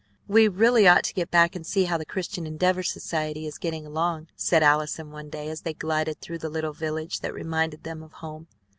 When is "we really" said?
0.27-0.87